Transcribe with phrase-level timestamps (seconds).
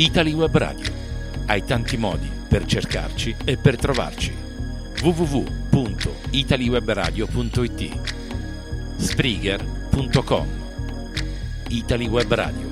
[0.00, 0.90] Italy Web Radio.
[1.44, 4.34] Hai tanti modi per cercarci e per trovarci.
[5.02, 8.00] www.italiwebradio.it
[8.96, 10.48] Spreaker.com
[11.68, 12.66] Italy Web Radio.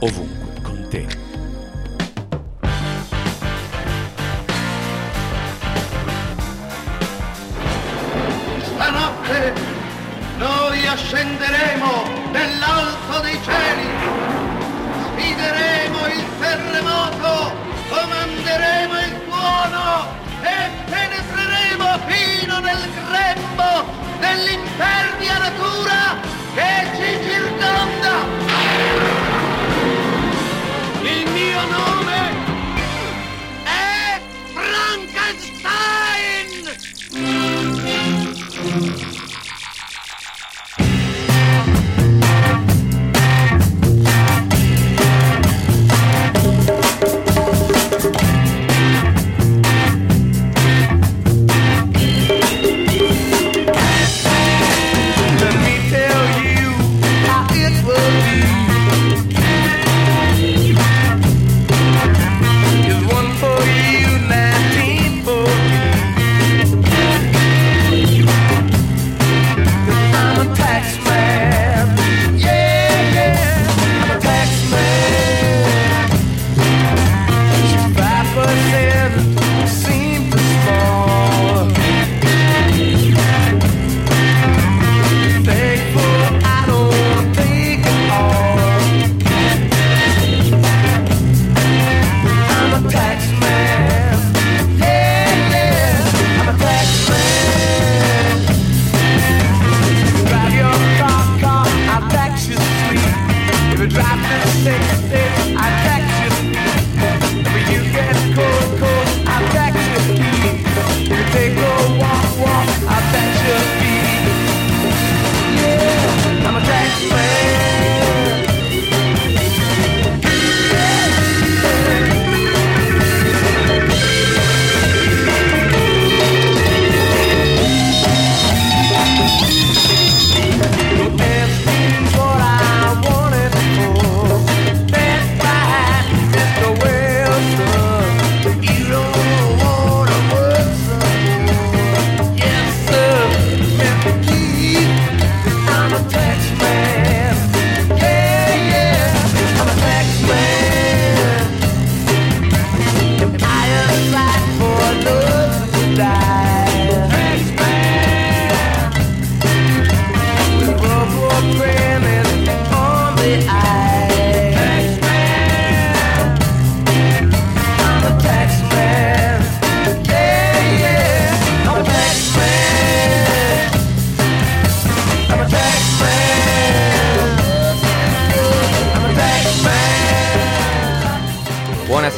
[0.00, 1.23] Ovunque con te.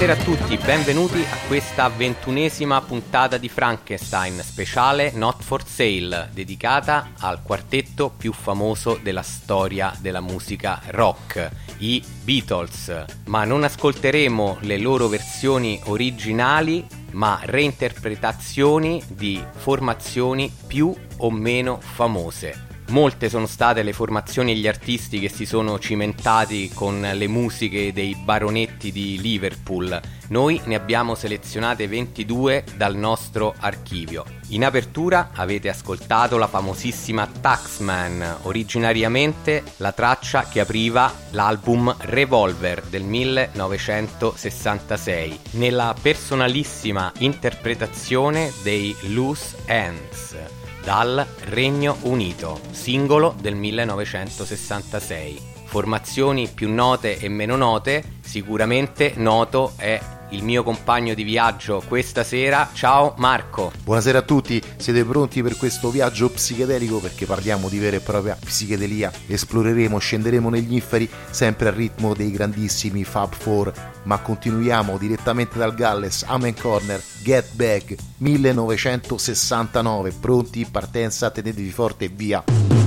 [0.07, 7.09] Buonasera a tutti, benvenuti a questa ventunesima puntata di Frankenstein speciale Not for Sale, dedicata
[7.19, 13.05] al quartetto più famoso della storia della musica rock, i Beatles.
[13.25, 22.66] Ma non ascolteremo le loro versioni originali, ma reinterpretazioni di formazioni più o meno famose.
[22.91, 27.93] Molte sono state le formazioni e gli artisti che si sono cimentati con le musiche
[27.93, 30.01] dei baronetti di Liverpool.
[30.29, 34.25] Noi ne abbiamo selezionate 22 dal nostro archivio.
[34.49, 43.03] In apertura avete ascoltato la famosissima Taxman, originariamente la traccia che apriva l'album Revolver del
[43.03, 50.56] 1966, nella personalissima interpretazione dei Loose Ends
[50.87, 55.55] dal Regno Unito, singolo del 1966.
[55.65, 60.01] Formazioni più note e meno note, sicuramente noto è
[60.31, 62.71] il mio compagno di viaggio questa sera.
[62.73, 63.73] Ciao Marco.
[63.83, 66.99] Buonasera a tutti, siete pronti per questo viaggio psichedelico?
[66.99, 72.31] Perché parliamo di vera e propria psichedelia, esploreremo, scenderemo negli inferi sempre al ritmo dei
[72.31, 73.73] grandissimi Fab Four,
[74.05, 82.86] ma continuiamo direttamente dal Galles, Amen Corner, Get Back 1969, pronti, partenza, tenetevi forte, via!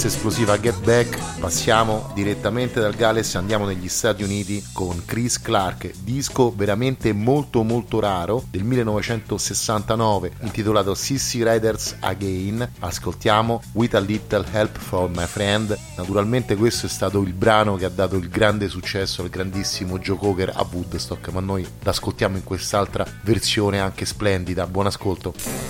[0.00, 5.40] Questa esplosiva Get Back passiamo direttamente dal Galles e andiamo negli Stati Uniti con Chris
[5.40, 12.74] Clark, disco veramente molto molto raro del 1969 intitolato Sissy Riders Again.
[12.78, 15.76] Ascoltiamo With a Little Help from My Friend.
[15.96, 20.16] Naturalmente questo è stato il brano che ha dato il grande successo al grandissimo Joe
[20.16, 24.64] Cocker a Woodstock, ma noi l'ascoltiamo in quest'altra versione anche splendida.
[24.68, 25.67] Buon ascolto.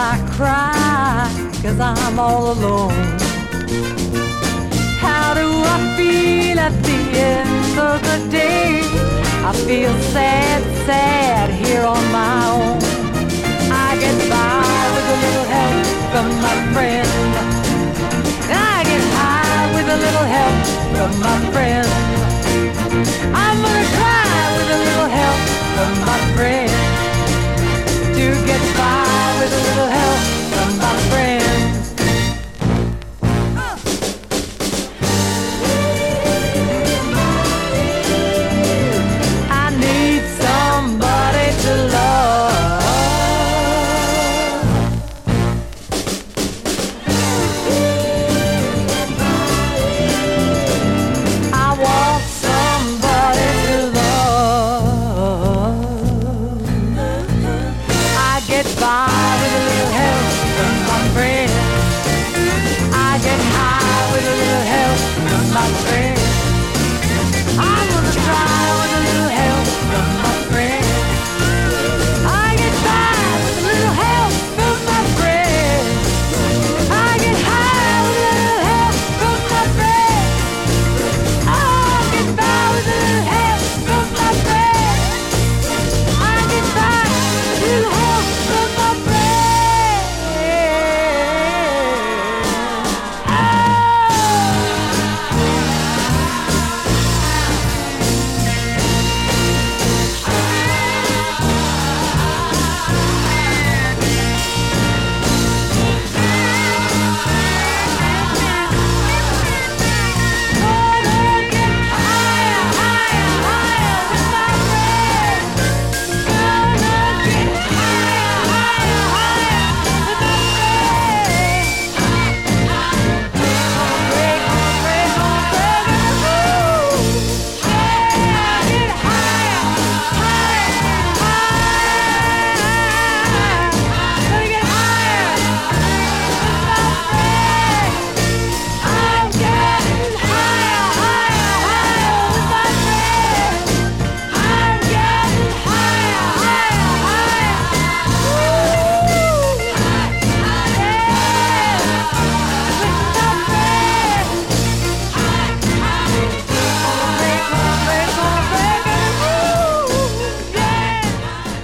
[0.00, 1.26] I cry
[1.60, 2.94] cause I'm all alone.
[5.02, 8.82] How do I feel at the end of the day?
[9.44, 12.78] I feel sad, sad here on my own.
[13.74, 17.08] I get by with a little help from my friend.
[18.54, 20.58] I get high with a little help
[20.94, 21.88] from my friend.
[23.34, 25.40] I'm gonna try with a little help
[25.74, 26.87] from my friend
[28.18, 30.37] to get by with a little help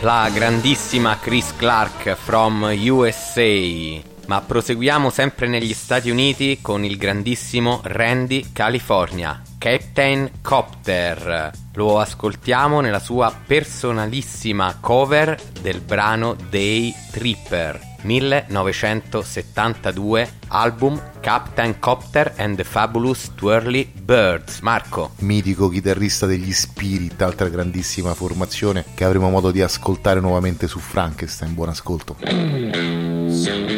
[0.05, 4.03] la grandissima Chris Clark from USA.
[4.27, 11.53] Ma proseguiamo sempre negli Stati Uniti con il grandissimo Randy California, Captain Copter.
[11.73, 17.94] Lo ascoltiamo nella sua personalissima cover del brano Day Tripper.
[18.05, 24.61] 1972, album Captain Copter and the Fabulous Twirly Birds.
[24.61, 25.13] Marco.
[25.19, 31.55] Mitico chitarrista degli Spirit, altra grandissima formazione che avremo modo di ascoltare nuovamente su Frankenstein.
[31.55, 32.17] Buon ascolto.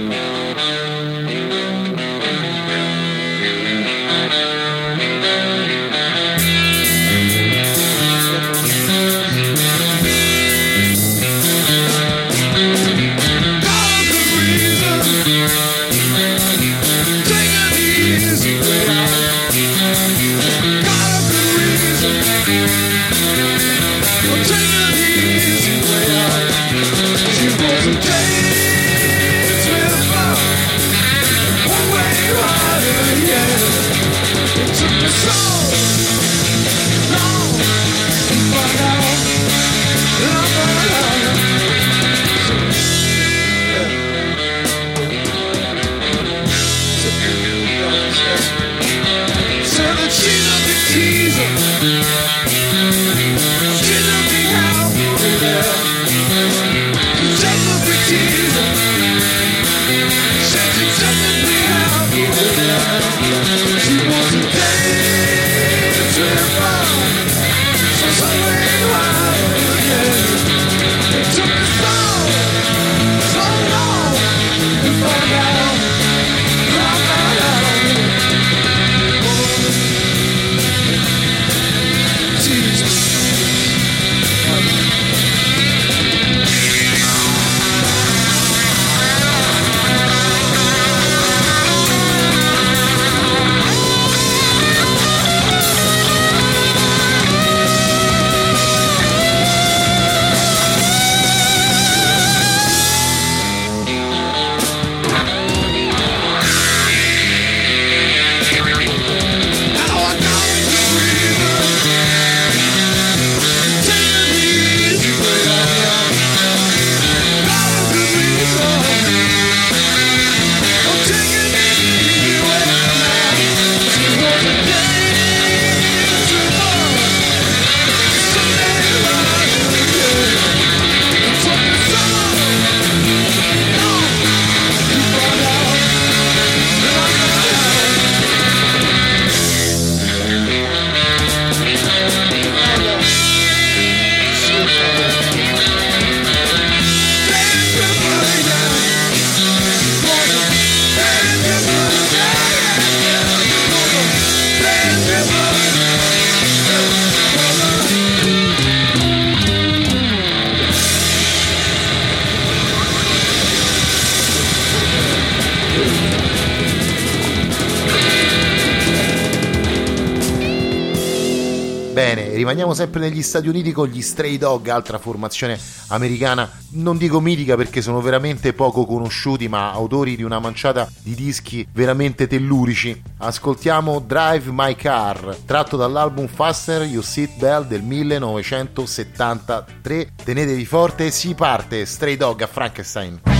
[172.47, 177.57] rimaniamo sempre negli Stati Uniti con gli Stray Dog, altra formazione americana, non dico mitica
[177.57, 183.03] perché sono veramente poco conosciuti, ma autori di una manciata di dischi veramente tellurici.
[183.17, 190.12] Ascoltiamo Drive My Car, tratto dall'album Faster You Sit Bell del 1973.
[190.23, 193.36] Tenetevi forte, si parte, Stray Dog a Frankenstein.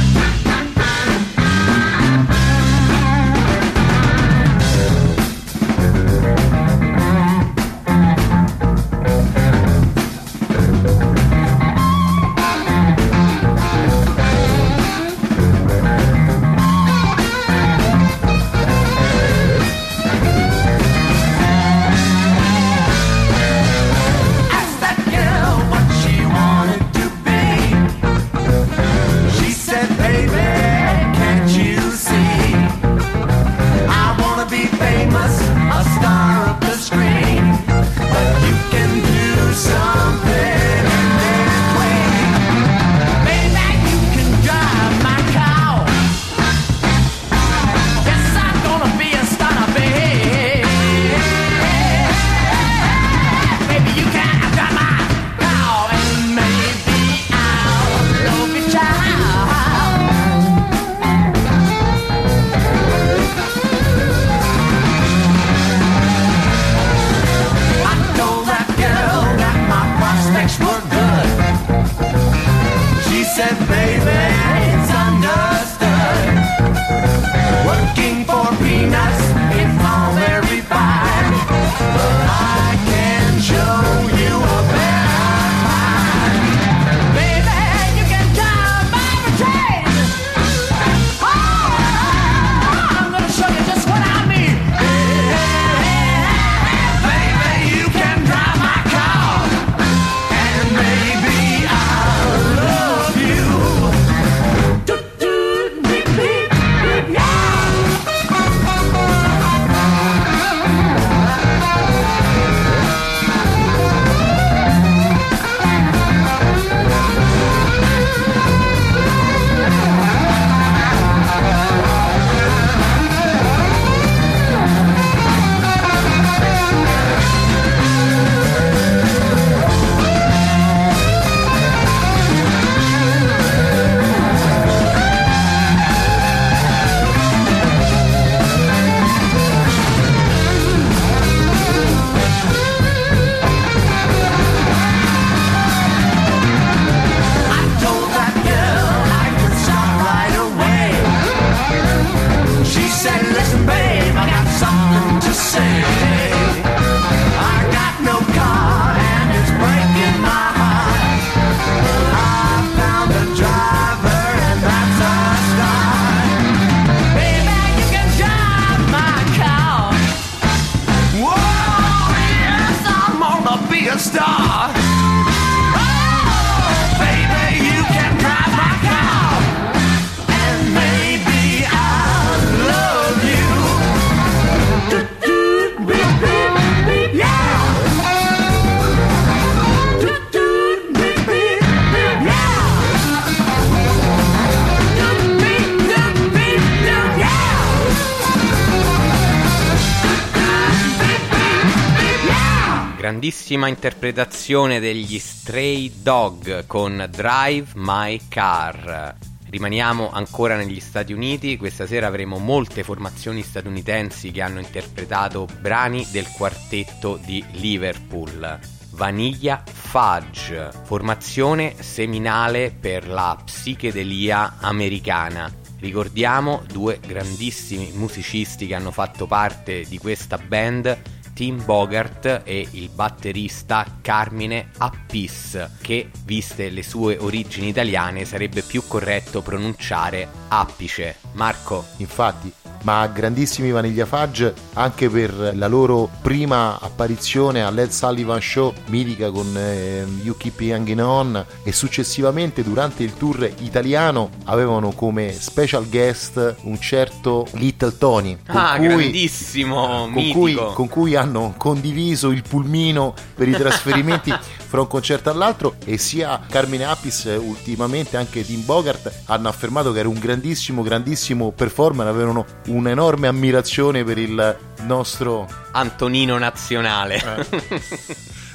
[204.47, 209.17] Interpretazione degli Stray Dog con Drive My Car.
[209.51, 216.07] Rimaniamo ancora negli Stati Uniti, questa sera avremo molte formazioni statunitensi che hanno interpretato brani
[216.13, 218.59] del quartetto di Liverpool.
[218.91, 225.53] Vaniglia Fudge, formazione seminale per la psichedelia americana.
[225.81, 232.89] Ricordiamo due grandissimi musicisti che hanno fatto parte di questa band Tim Bogart e il
[232.89, 241.17] batterista Carmine Appis, che viste le sue origini italiane sarebbe più corretto pronunciare Appice.
[241.33, 241.85] Marco.
[241.99, 242.51] Infatti,
[242.87, 249.53] ma grandissimi Vaniglia Fudge anche per la loro prima apparizione all'Ed Sullivan Show mitica con
[249.57, 256.55] eh, You Keep Hanging On e successivamente durante il tour italiano avevano come special guest
[256.63, 263.15] un certo Little Tony ah, cui, grandissimo, con cui, con cui hanno condiviso il pulmino
[263.35, 264.33] per i trasferimenti
[264.67, 269.99] fra un concerto all'altro e sia Carmine Apis ultimamente anche Tim Bogart hanno affermato che
[269.99, 272.45] era un grandissimo grandissimo performer avevano
[272.77, 277.83] un'enorme ammirazione per il nostro Antonino nazionale eh.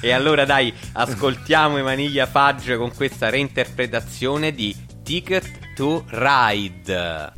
[0.00, 7.32] e allora dai ascoltiamo Emanuele Fudge con questa reinterpretazione di Ticket to Ride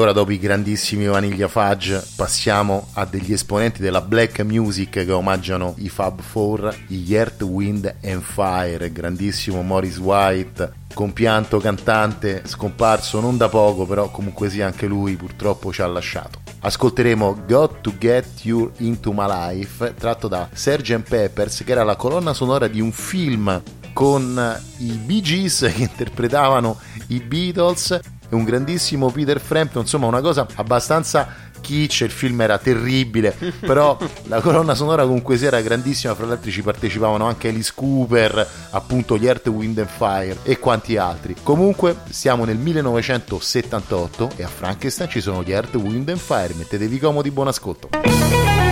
[0.00, 5.74] ora dopo i grandissimi Vaniglia Fudge passiamo a degli esponenti della black music che omaggiano
[5.76, 13.36] i Fab Four, gli Earth, Wind and Fire, grandissimo Morris White, compianto cantante, scomparso non
[13.36, 16.38] da poco, però comunque sia anche lui purtroppo ci ha lasciato.
[16.60, 21.02] Ascolteremo Got to Get You Into My Life, tratto da Sgt.
[21.02, 26.78] Peppers, che era la colonna sonora di un film con i Bee Gees che interpretavano
[27.08, 32.58] i Beatles e un grandissimo Peter Frampton, insomma una cosa abbastanza kitsch, il film era
[32.58, 37.72] terribile, però la colonna sonora comunque sia era grandissima, fra l'altro ci partecipavano anche Alice
[37.74, 41.36] Cooper, appunto gli Earth, Wind and Fire e quanti altri.
[41.42, 46.98] Comunque siamo nel 1978 e a Frankenstein ci sono gli Earth, Wind and Fire, mettetevi
[46.98, 48.69] comodi, buon ascolto.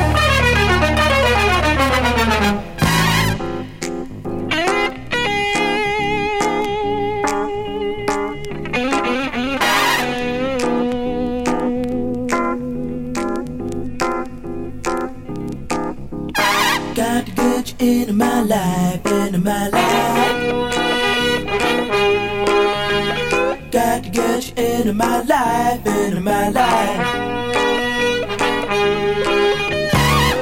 [26.78, 27.00] Life.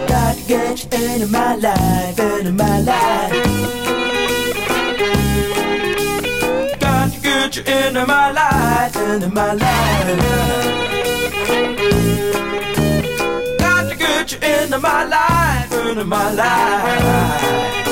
[0.09, 3.33] Got to get you into my life, into my life.
[6.81, 10.21] Got to get you into my life, into my life.
[13.59, 17.86] Got to get you into my life, into my life.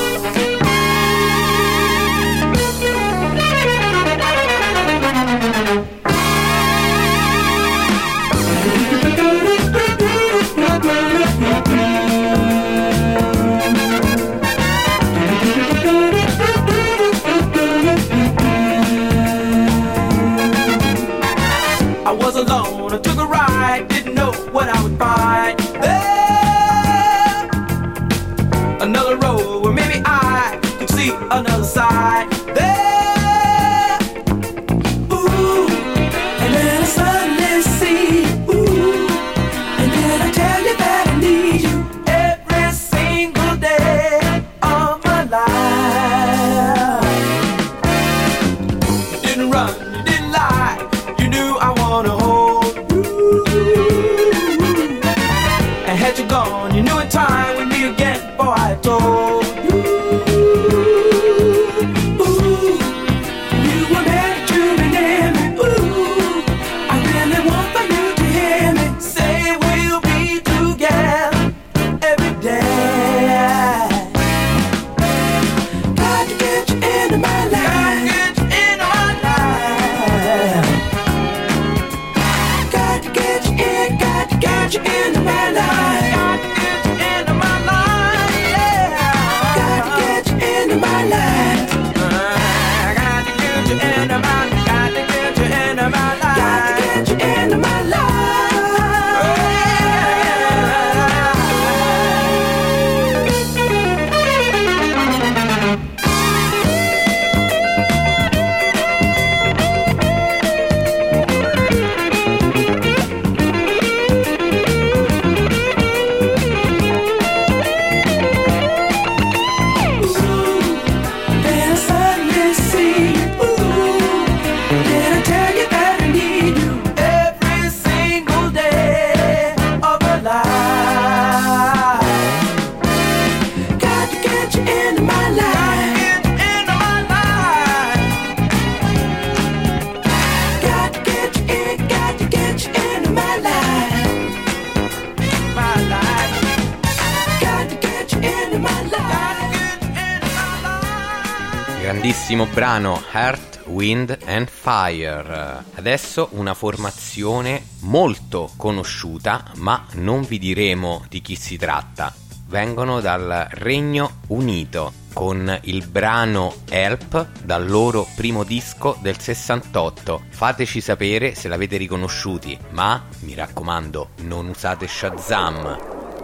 [152.34, 155.62] Grandissimo brano Earth, Wind and Fire.
[155.74, 162.12] Adesso una formazione molto conosciuta, ma non vi diremo di chi si tratta.
[162.48, 170.22] Vengono dal Regno Unito con il brano Help dal loro primo disco del 68.
[170.30, 175.78] Fateci sapere se l'avete riconosciuti, ma mi raccomando, non usate Shazam.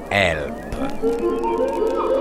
[0.08, 2.19] Help.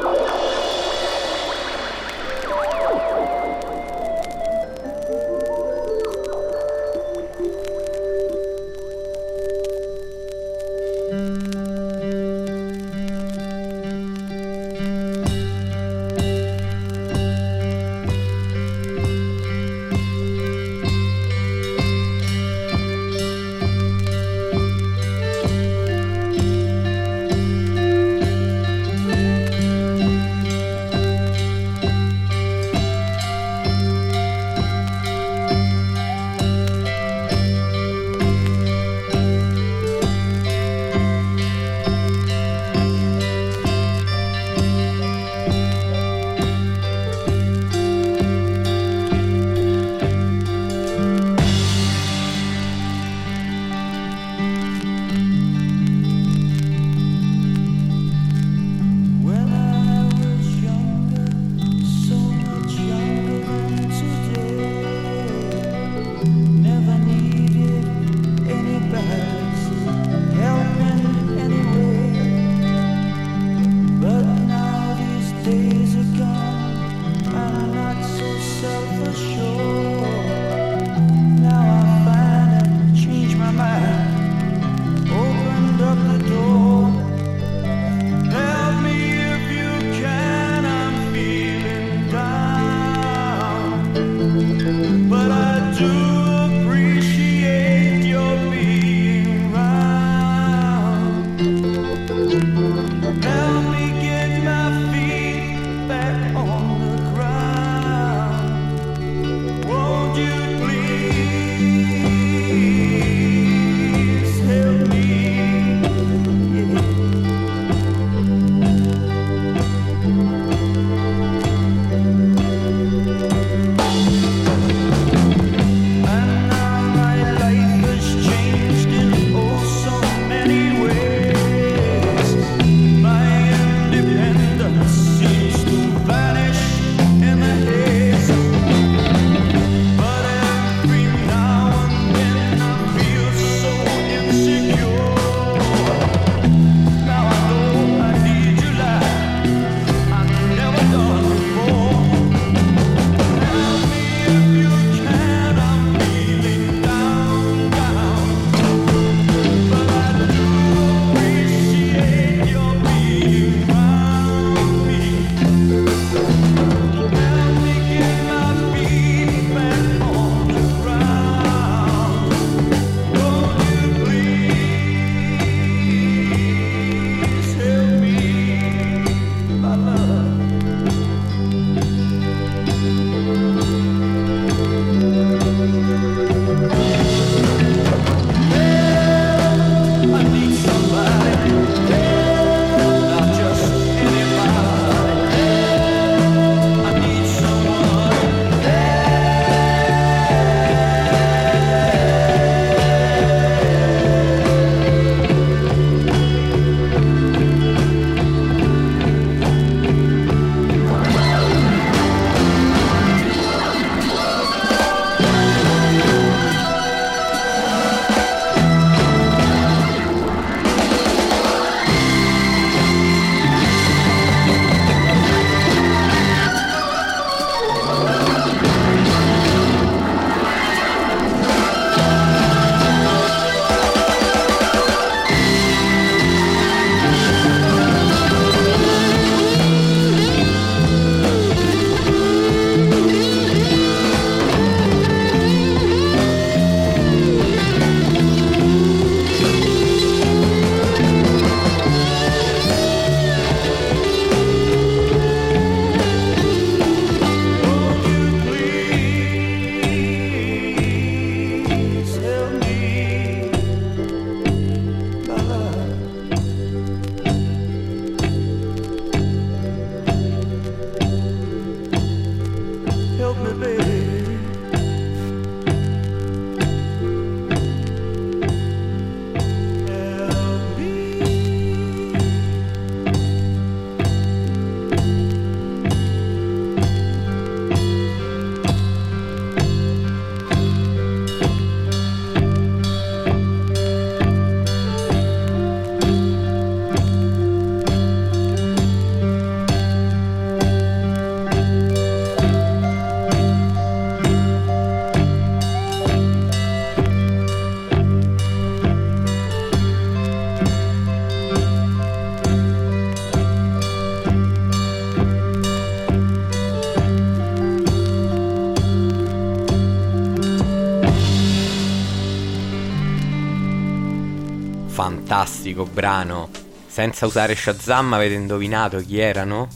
[325.00, 326.50] Fantastico brano.
[326.85, 329.69] Senza usare Shazam avete indovinato chi erano?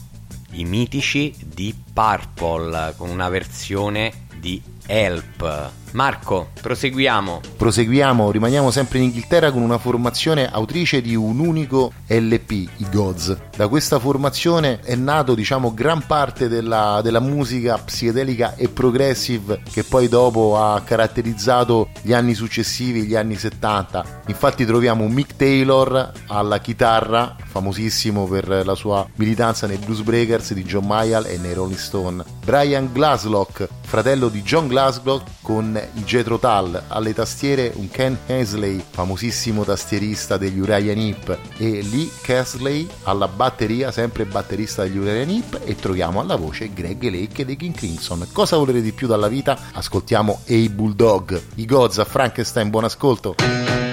[0.50, 5.83] I mitici di Purple con una versione di Help.
[5.94, 7.40] Marco, proseguiamo.
[7.56, 13.36] Proseguiamo, rimaniamo sempre in Inghilterra con una formazione autrice di un unico LP, i Gods.
[13.56, 19.84] Da questa formazione è nato, diciamo, gran parte della, della musica psichedelica e progressive che
[19.84, 24.22] poi dopo ha caratterizzato gli anni successivi, gli anni 70.
[24.26, 30.64] Infatti troviamo Mick Taylor alla chitarra, famosissimo per la sua militanza nei Blues Breakers di
[30.64, 32.24] John Mayall e nei Rolling Stone.
[32.44, 38.82] Brian Glaslock, fratello di John Glasgow con i Jetro Tull, alle tastiere un Ken Hensley,
[38.90, 45.60] famosissimo tastierista degli Uriah Heep e Lee Kesley alla batteria, sempre batterista degli Uriah Heep
[45.64, 48.26] e troviamo alla voce Greg Lake dei King Crimson.
[48.32, 49.58] Cosa volere di più dalla vita?
[49.72, 53.83] Ascoltiamo A Bulldog, i Gods a Frankenstein, buon ascolto.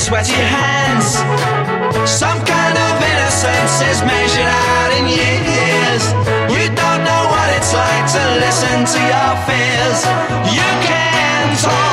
[0.00, 1.20] Sweaty hands.
[2.08, 6.02] Some kind of innocence is measured out in years.
[6.48, 10.00] You don't know what it's like to listen to your fears.
[10.56, 11.89] You can talk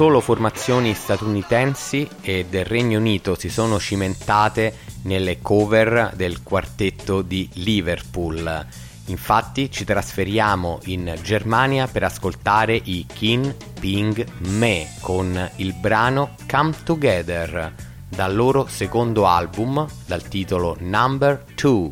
[0.00, 7.46] solo formazioni statunitensi e del Regno Unito si sono cimentate nelle cover del quartetto di
[7.56, 8.66] Liverpool.
[9.08, 16.72] Infatti ci trasferiamo in Germania per ascoltare i Kin Ping Me con il brano Come
[16.82, 17.74] Together
[18.08, 21.90] dal loro secondo album dal titolo Number 2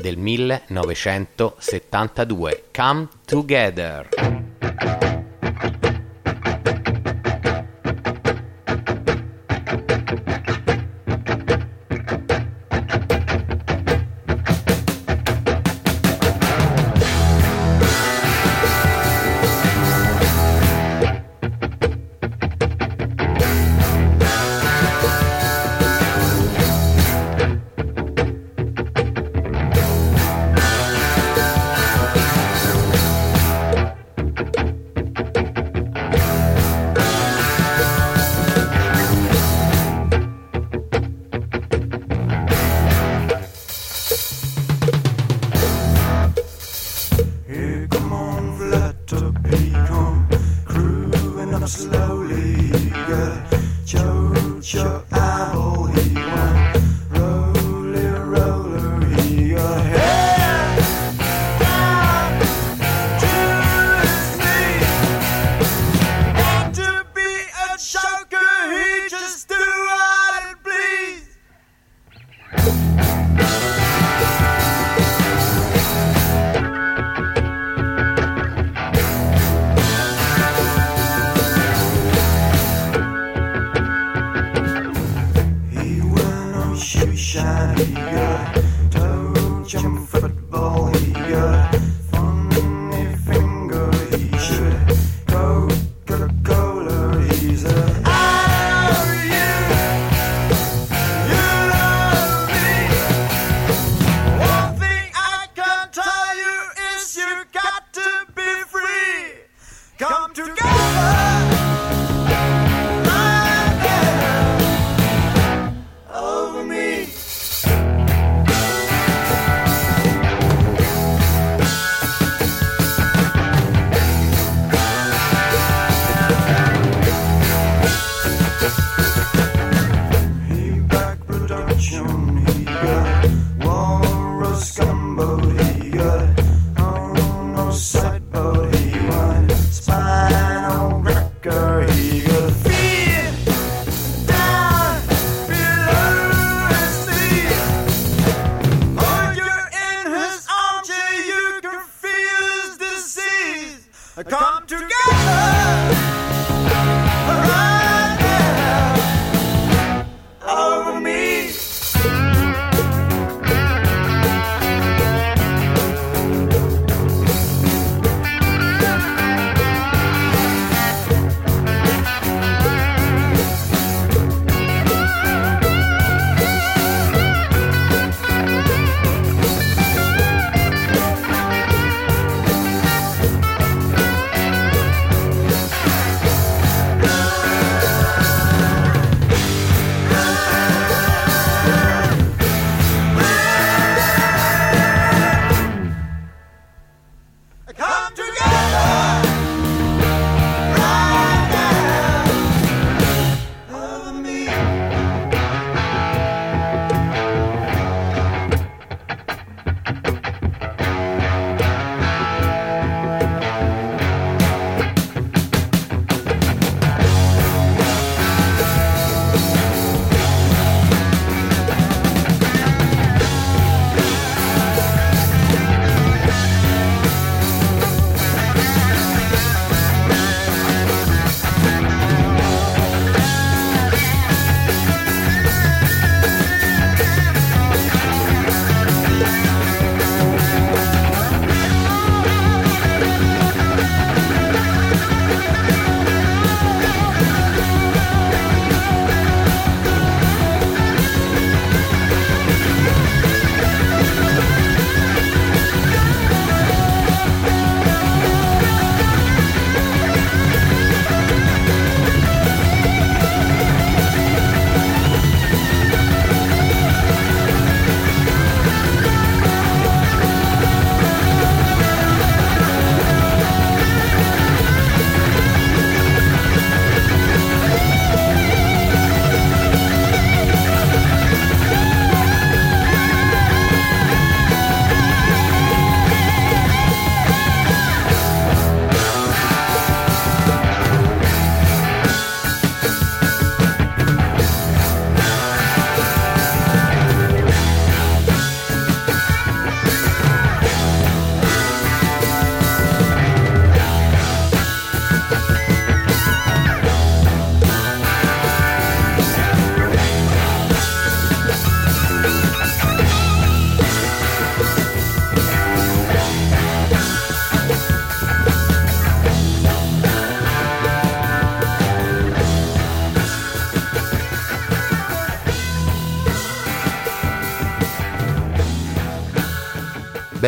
[0.00, 4.08] del 1972 Come Together.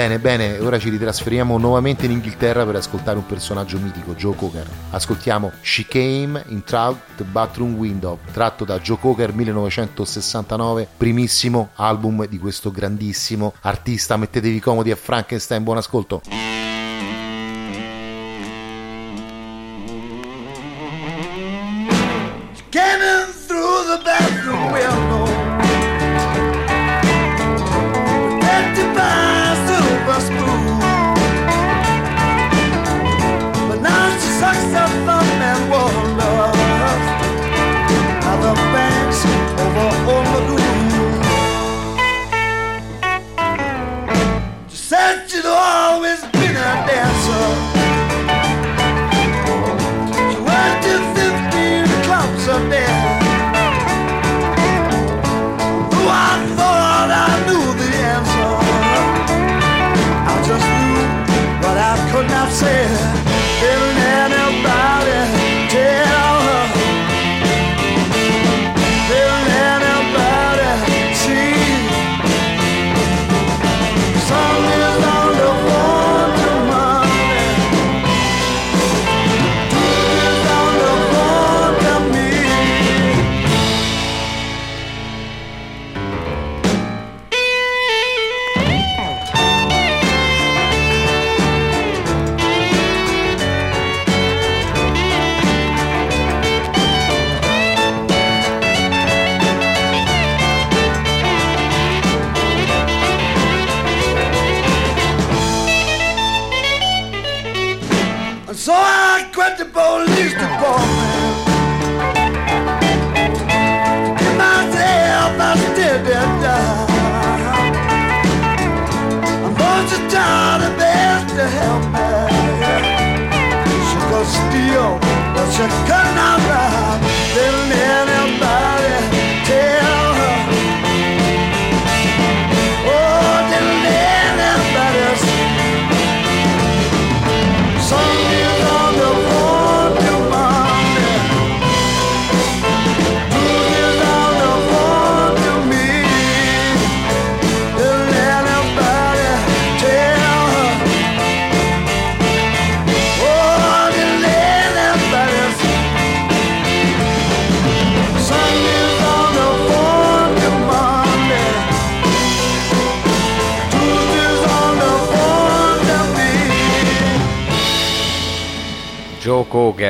[0.02, 4.68] Bene, bene, ora ci ritrasferiamo nuovamente in Inghilterra per ascoltare un personaggio mitico, Joe Cocker.
[4.90, 12.40] Ascoltiamo She Came in Trout Bathroom Window, tratto da Joe Cocker 1969, primissimo album di
[12.40, 14.16] questo grandissimo artista.
[14.16, 16.51] Mettetevi comodi a Frankenstein, buon ascolto.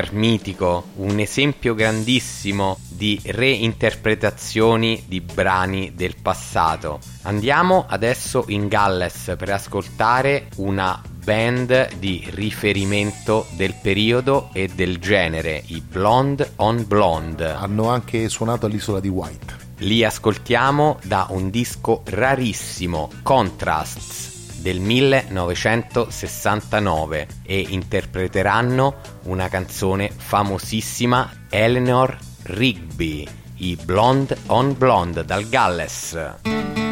[0.02, 6.98] Wagner mitico, un esempio grandissimo di reinterpretazioni di brani del passato.
[7.22, 15.62] Andiamo adesso in Galles per ascoltare una band di riferimento del periodo e del genere,
[15.66, 17.50] i Blonde on Blonde.
[17.50, 19.60] Hanno anche suonato all'isola di White.
[19.78, 24.31] Li ascoltiamo da un disco rarissimo, Contrasts
[24.62, 28.94] del 1969 e interpreteranno
[29.24, 36.91] una canzone famosissima Eleanor Rigby, i Blonde on Blonde dal Galles.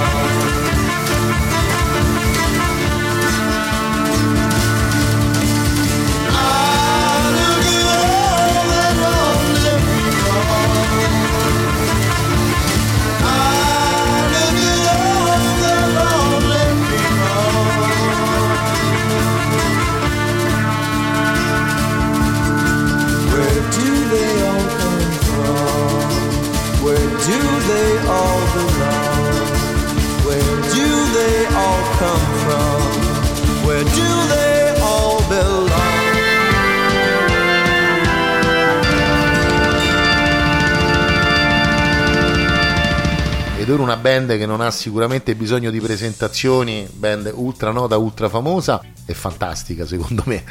[28.17, 29.47] all belong?
[30.27, 32.79] Where do they all come from?
[33.65, 34.50] Where do they
[43.71, 48.81] loro una band che non ha sicuramente bisogno di presentazioni, band ultra nota, ultra famosa
[49.05, 50.43] e fantastica secondo me.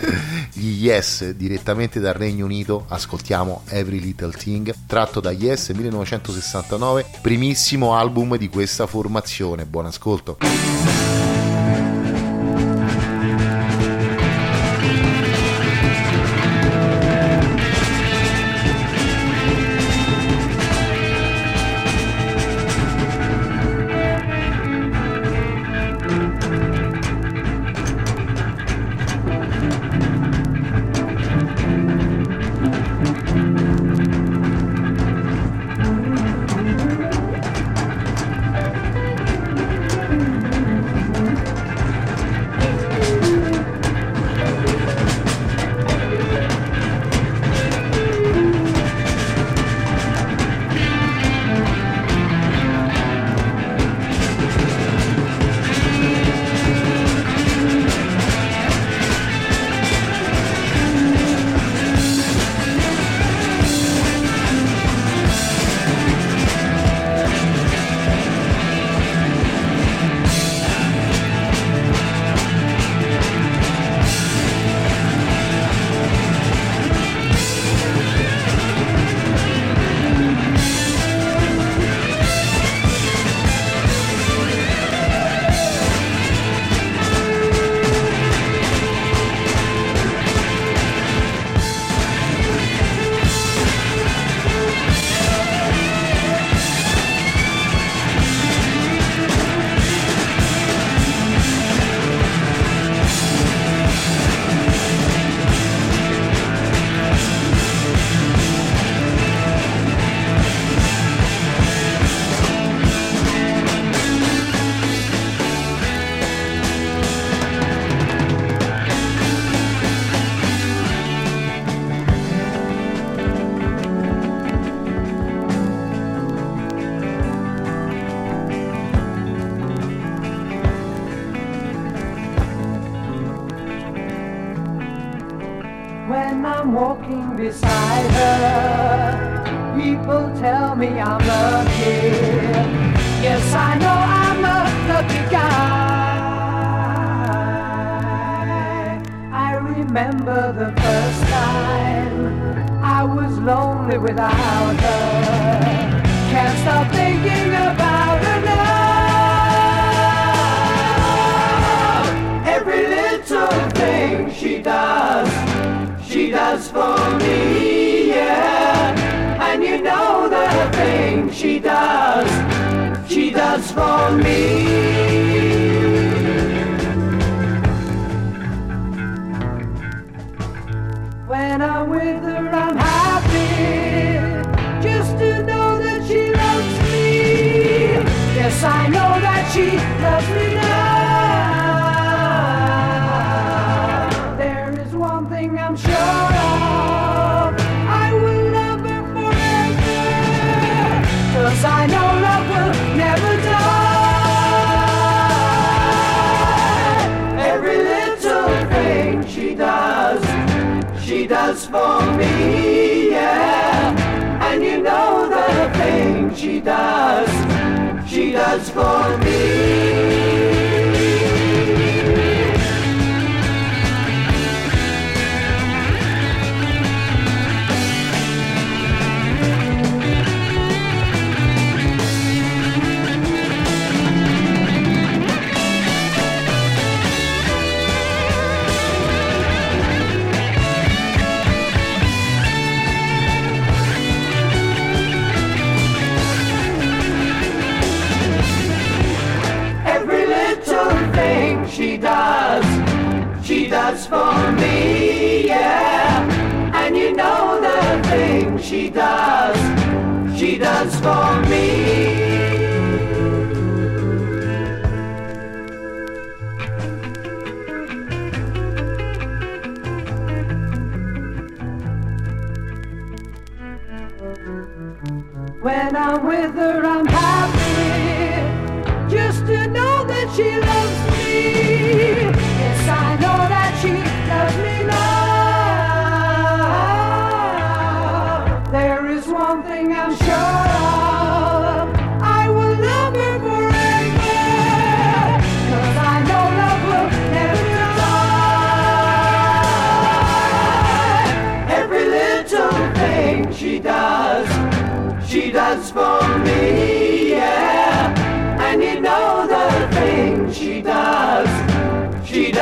[0.55, 7.95] Gli Yes direttamente dal Regno Unito, ascoltiamo Every Little Thing, tratto da Yes 1969, primissimo
[7.95, 9.67] album di questa formazione.
[9.67, 10.39] Buon ascolto.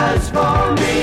[0.08, 0.97] She does for me.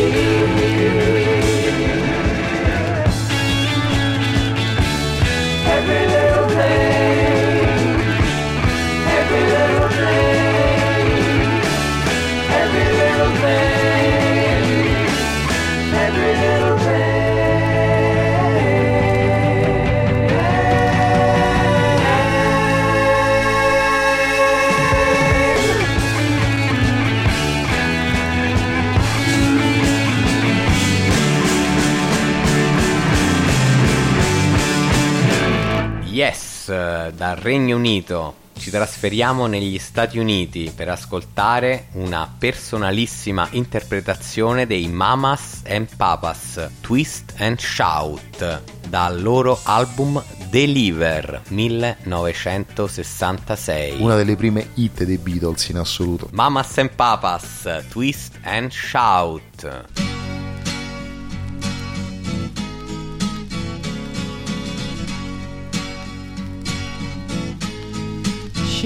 [36.70, 44.88] Eh, dal Regno Unito ci trasferiamo negli Stati Uniti per ascoltare una personalissima interpretazione dei
[44.88, 54.00] Mamas and Papas Twist and Shout dal loro album Deliver 1966.
[54.00, 56.30] Una delle prime hit dei Beatles in assoluto.
[56.32, 60.15] Mamas and Papas Twist and Shout.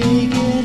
[0.00, 0.59] shaking.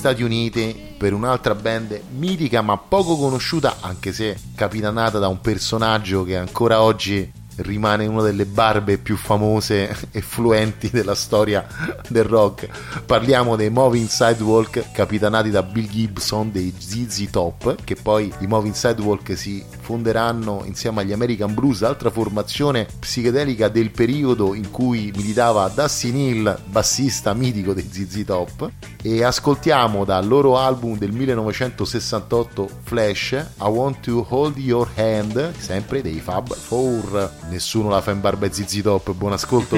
[0.00, 6.24] Stati Uniti per un'altra band mitica ma poco conosciuta, anche se capitanata da un personaggio
[6.24, 11.66] che ancora oggi rimane una delle barbe più famose e fluenti della storia
[12.08, 13.02] del rock.
[13.04, 18.72] Parliamo dei Moving Sidewalk, capitanati da Bill Gibson dei ZZ Top, che poi i Moving
[18.72, 25.66] Sidewalk si fonderanno insieme agli American Blues, altra formazione psichedelica del periodo in cui militava
[25.66, 28.70] Dusty Neal, bassista mitico dei ZZ Top.
[29.02, 36.02] E ascoltiamo dal loro album del 1968 Flash I Want to Hold Your Hand, sempre
[36.02, 37.32] dei Fab Four.
[37.48, 39.76] Nessuno la fa in barba ai ZZ Top, buon ascolto.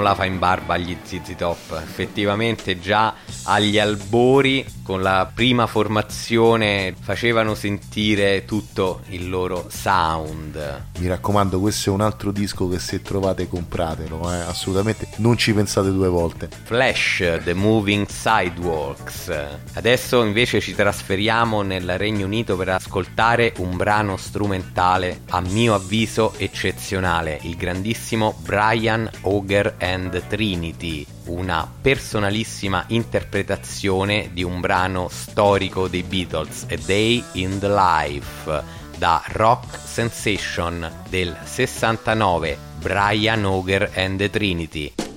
[0.02, 1.80] la fa in barba agli ZZ Top.
[1.82, 3.14] Effettivamente già
[3.52, 10.86] agli albori, con la prima formazione, facevano sentire tutto il loro sound.
[11.00, 15.54] Mi raccomando, questo è un altro disco che se trovate compratelo, eh, assolutamente non ci
[15.54, 16.50] pensate due volte.
[16.64, 19.34] Flash, The Moving Sidewalks.
[19.74, 26.34] Adesso invece ci trasferiamo nel Regno Unito per ascoltare un brano strumentale a mio avviso
[26.38, 36.04] eccezionale, il grandissimo Brian Auger and Trinity, una personalissima interpretazione di un brano storico dei
[36.04, 38.64] Beatles, A Day in the Life,
[38.98, 45.11] da Rock Sensation del 69, Brian Auger and the Trinity.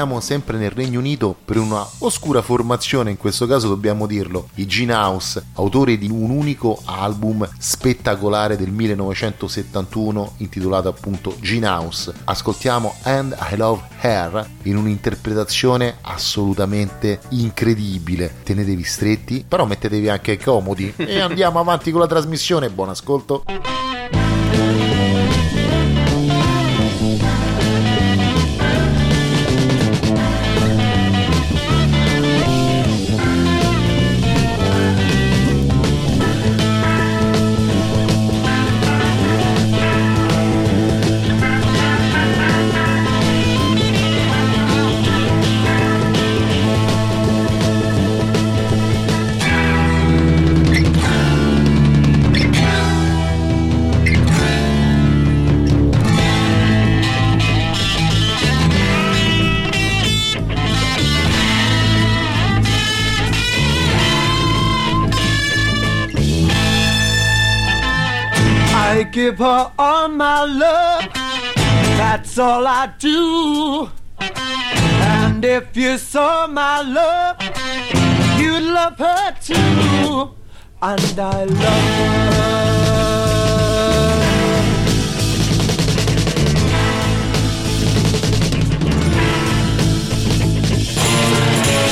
[0.00, 4.66] Rimaniamo sempre nel Regno Unito per una oscura formazione, in questo caso dobbiamo dirlo, i
[4.66, 12.14] Gene House, autori di un unico album spettacolare del 1971 intitolato appunto Gene House.
[12.24, 18.36] Ascoltiamo And I Love Her in un'interpretazione assolutamente incredibile.
[18.42, 22.70] Tenetevi stretti, però mettetevi anche comodi e andiamo avanti con la trasmissione.
[22.70, 23.44] Buon ascolto.
[72.82, 73.90] I do.
[74.18, 77.36] And if you saw my love,
[78.40, 80.30] you'd love her too.
[80.80, 81.84] And I love
[82.32, 82.70] her.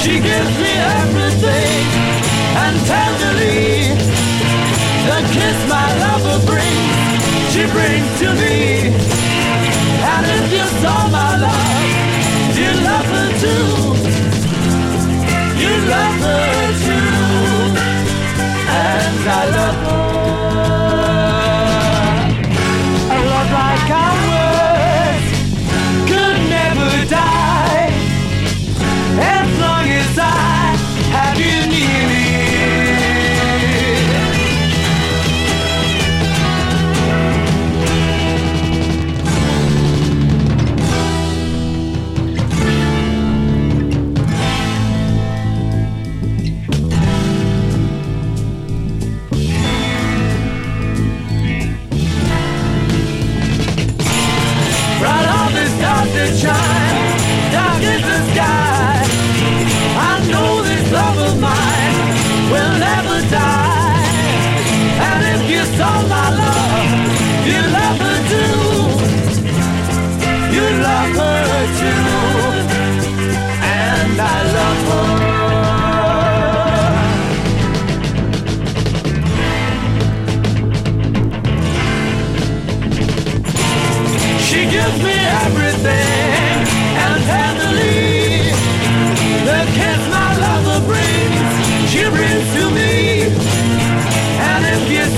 [0.01, 1.85] She gives me everything
[2.65, 3.93] and tenderly
[5.05, 9.18] the kiss my lover brings, she brings to me.
[10.09, 10.64] You
[11.10, 11.36] my
[12.56, 13.64] you love her too.
[15.60, 16.48] You love her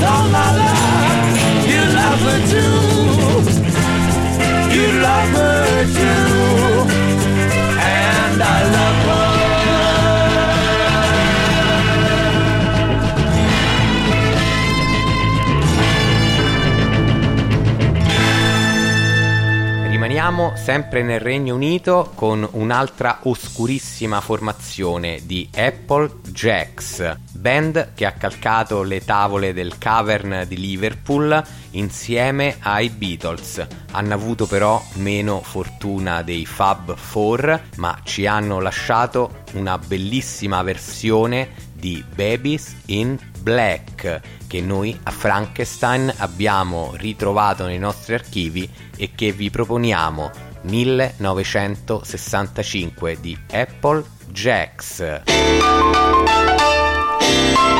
[0.01, 2.81] saw my love, you love her too.
[4.75, 6.89] You love her too.
[7.79, 9.41] And I love her.
[19.91, 28.13] Rimaniamo sempre nel Regno Unito con un'altra oscurissima formazione di Apple Jacks, band che ha
[28.13, 33.67] calcato le tavole del Cavern di Liverpool insieme ai Beatles.
[33.93, 41.69] Hanno avuto però meno fortuna dei Fab Four, ma ci hanno lasciato una bellissima versione
[41.73, 49.33] di Babies in Black che noi a Frankenstein abbiamo ritrovato nei nostri archivi e che
[49.33, 50.31] vi proponiamo
[50.63, 55.23] 1965 di Apple Jacks.
[57.33, 57.80] Oh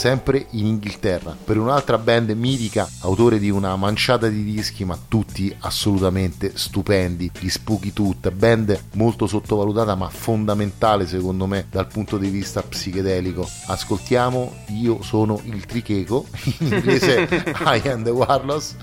[0.00, 5.54] sempre in Inghilterra, per un'altra band mitica, autore di una manciata di dischi, ma tutti
[5.58, 12.30] assolutamente stupendi, gli Spooky Tooth, band molto sottovalutata ma fondamentale secondo me dal punto di
[12.30, 13.46] vista psichedelico.
[13.66, 16.24] Ascoltiamo Io sono il tricheco,
[16.60, 17.28] in inglese
[17.60, 18.76] I am the Warlos,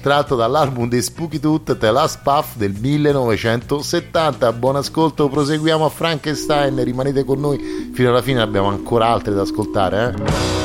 [0.00, 4.52] tratto dall'album dei Spooky Tooth The Last Puff del 1970.
[4.52, 9.42] Buon ascolto, proseguiamo a Frankenstein, rimanete con noi fino alla fine, abbiamo ancora altre da
[9.42, 10.14] ascoltare.
[10.14, 10.59] Eh?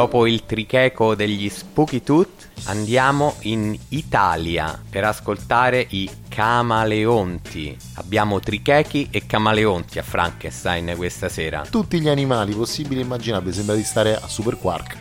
[0.00, 7.76] Dopo il tricheco degli Spooky Tooth andiamo in Italia per ascoltare i Camaleonti.
[7.96, 11.66] Abbiamo trichechi e camaleonti a Frankenstein questa sera.
[11.68, 14.96] Tutti gli animali possibili e immaginabili, sembra di stare a Super Quark.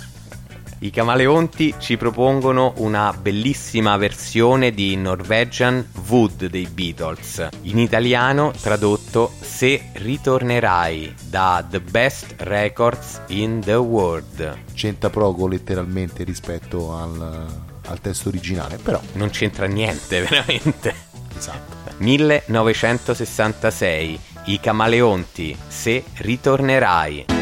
[0.80, 9.32] I Camaleonti ci propongono una bellissima versione di Norwegian Wood dei Beatles, in italiano tradotto
[9.40, 14.58] Se ritornerai da The Best Records in the World.
[14.74, 17.46] C'entra poco letteralmente rispetto al,
[17.86, 20.92] al testo originale, però Non c'entra niente, veramente.
[21.36, 21.78] esatto.
[21.98, 27.39] 1966 I Camaleonti Se ritornerai.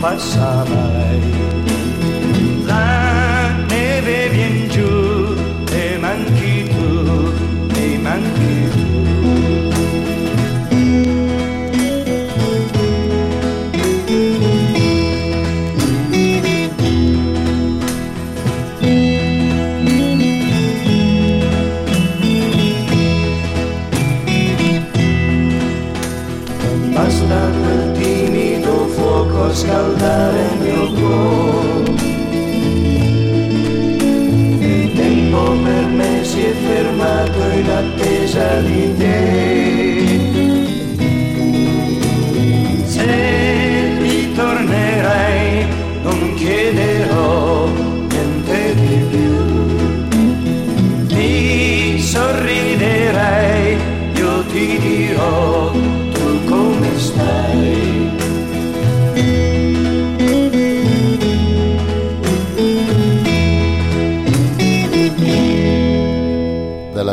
[0.00, 0.89] Qui
[37.70, 39.49] la tes jardiniers.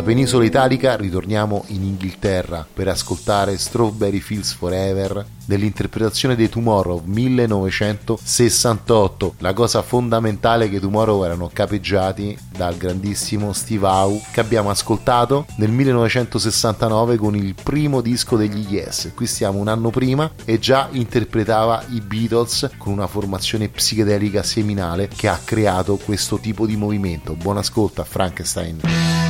[0.08, 9.36] Penisola italica ritorniamo in Inghilterra per ascoltare Strawberry Fields Forever dell'interpretazione dei Tomorrow 1968.
[9.40, 14.70] La cosa fondamentale è che i Tomorrow erano capeggiati dal grandissimo Steve Howe che abbiamo
[14.70, 19.12] ascoltato nel 1969 con il primo disco degli Yes.
[19.14, 25.10] Qui stiamo un anno prima e già interpretava i Beatles con una formazione psichedelica seminale
[25.14, 27.34] che ha creato questo tipo di movimento.
[27.34, 29.27] Buon ascolto a Frankenstein.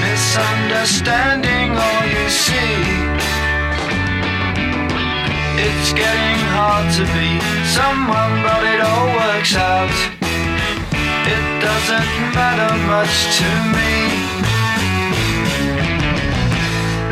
[0.00, 2.80] Misunderstanding all you see.
[5.60, 7.38] It's getting hard to be
[7.76, 9.92] someone, but it all works out.
[11.34, 13.92] It doesn't matter much to me.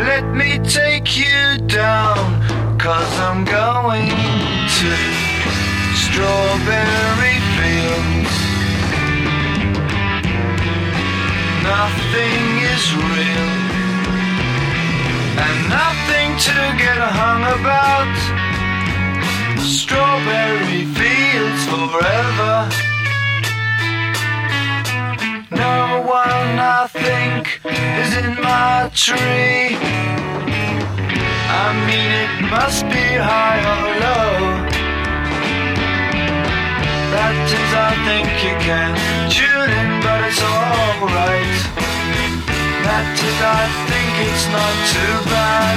[0.08, 2.40] Let me take you down,
[2.78, 4.96] cause I'm going to
[5.92, 8.51] strawberry fields.
[11.62, 12.44] Nothing
[12.74, 13.50] is real,
[15.44, 18.14] and nothing to get hung about.
[19.60, 22.54] Strawberry fields forever.
[25.50, 29.76] No one I think is in my tree.
[31.62, 34.71] I mean, it must be high or low.
[37.12, 38.96] That is, I think you can
[39.28, 41.60] tune in, but it's alright.
[42.88, 45.76] That is, I think it's not too bad.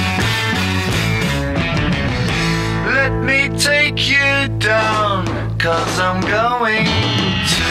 [2.88, 5.28] Let me take you down,
[5.60, 7.68] cause I'm going to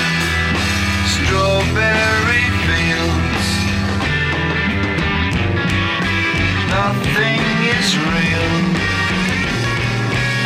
[1.10, 3.48] strawberry fields.
[6.70, 7.42] Nothing
[7.74, 8.54] is real,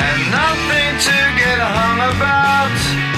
[0.07, 3.08] and nothing to get hung about.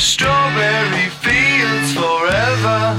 [0.00, 2.96] Strawberry fields forever.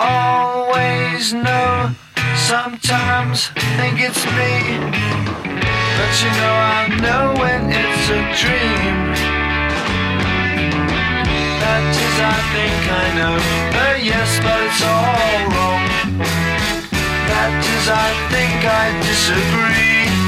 [0.00, 1.94] Always know,
[2.34, 3.46] sometimes
[3.78, 4.74] think it's me.
[5.94, 9.14] But you know, I know when it's a dream.
[11.62, 13.36] That is, I think I know.
[13.78, 15.86] Uh, yes, but it's all wrong.
[17.30, 20.27] That is, I think I disagree.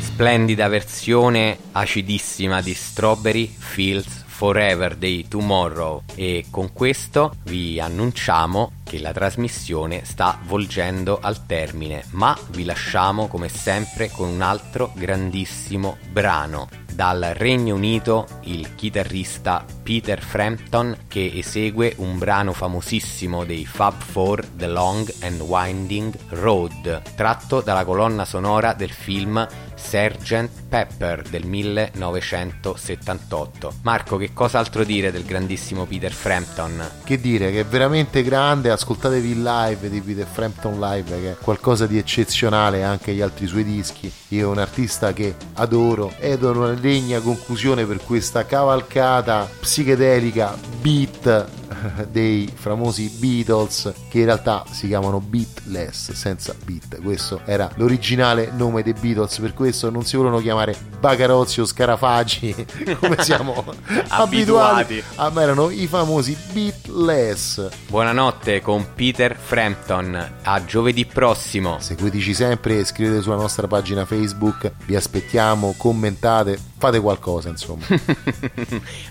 [0.00, 9.00] Splendida versione acidissima di Strawberry Fields Forever dei Tomorrow e con questo vi annunciamo che
[9.00, 15.96] la trasmissione sta volgendo al termine, ma vi lasciamo come sempre con un altro grandissimo
[16.12, 16.87] brano.
[16.98, 24.44] Dal Regno Unito il chitarrista Peter Frampton che esegue un brano famosissimo dei Fab Four
[24.44, 29.46] The Long and Winding Road, tratto dalla colonna sonora del film
[29.78, 30.66] Sgt.
[30.68, 33.76] Pepper del 1978.
[33.82, 36.86] Marco, che cos'altro dire del grandissimo Peter Frampton?
[37.04, 41.36] Che dire, che è veramente grande, ascoltatevi il live di Peter Frampton Live, che è
[41.40, 44.12] qualcosa di eccezionale anche gli altri suoi dischi.
[44.28, 50.56] Io è un artista che adoro ed è una degna conclusione per questa cavalcata psichedelica
[50.80, 51.46] beat
[52.10, 57.00] dei famosi Beatles che in realtà si chiamano Beatless senza beat.
[57.00, 62.54] Questo era l'originale nome dei Beatles per questo non si volevano chiamare Bagarozzi o Scarafaggi
[62.98, 63.64] come siamo
[64.08, 65.02] abituati, Abituati.
[65.16, 67.68] Ah, ma erano i famosi Beatless.
[67.88, 71.78] Buonanotte con Peter Frampton, a giovedì prossimo.
[71.80, 77.84] seguiteci sempre iscrivetevi sulla nostra pagina Facebook vi aspettiamo commentate fate qualcosa insomma.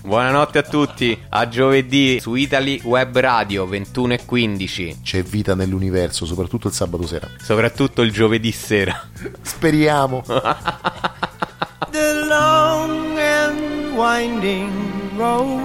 [0.02, 5.54] Buonanotte a tutti, a giovedì su Ita Italy Web Radio 21 e 15, C'è vita
[5.54, 7.28] nell'universo, soprattutto il sabato sera.
[7.38, 9.06] soprattutto il giovedì sera.
[9.42, 10.22] Speriamo.
[11.90, 14.72] the long and winding
[15.18, 15.60] road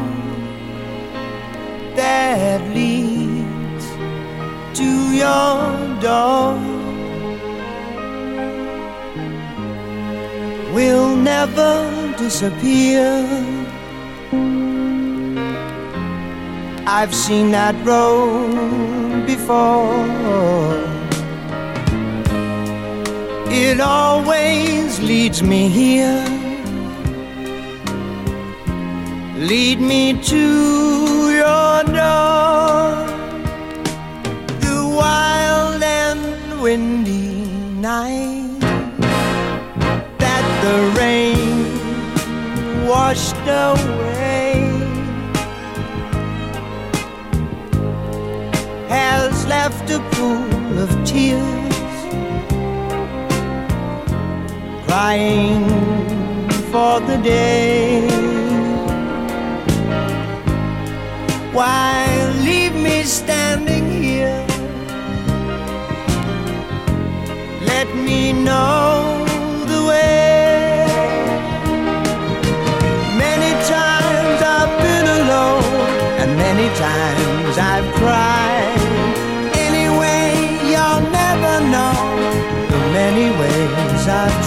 [1.95, 3.85] that leads
[4.73, 6.57] to your door
[10.73, 11.87] will never
[12.17, 13.25] disappear.
[16.85, 20.83] I've seen that road before.
[23.49, 26.25] It always leads me here.
[29.37, 33.07] Lead me to your door.
[34.59, 37.45] The wild and windy
[37.79, 38.59] night
[40.19, 44.42] that the rain washed away
[48.93, 51.77] has left a pool of tears
[54.85, 55.65] crying
[56.71, 58.07] for the day.
[61.57, 62.05] Why
[62.47, 63.82] leave me standing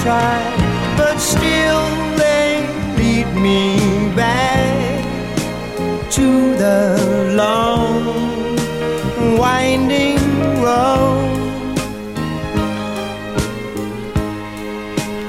[0.09, 1.85] I've but still
[2.17, 2.65] they
[2.97, 3.79] lead me
[4.15, 5.03] back
[6.13, 8.57] to the long,
[9.37, 10.19] winding
[10.63, 11.37] road.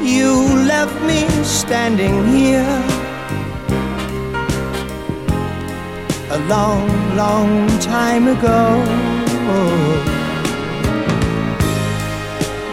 [0.02, 0.32] You
[0.66, 2.84] left me standing here
[6.30, 8.84] a long, long time ago.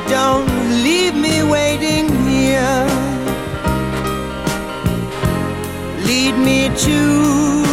[0.09, 0.54] Don't
[1.51, 2.87] waiting here.
[6.07, 7.64] Lead me to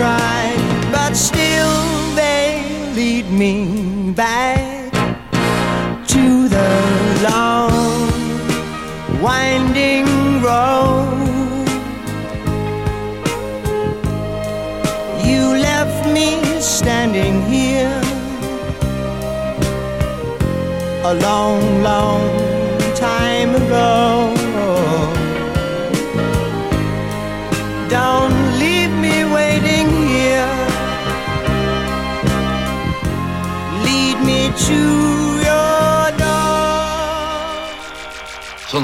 [0.00, 2.62] I've but still they
[2.94, 4.92] lead me back
[6.06, 6.70] to the
[7.28, 8.08] long,
[9.20, 10.06] winding
[10.42, 11.68] road.
[15.24, 16.28] You left me
[16.60, 18.00] standing here
[21.04, 22.17] a long, long